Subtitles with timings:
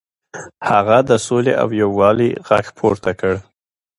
[0.69, 3.35] هغه د سولې او یووالي غږ پورته کړ.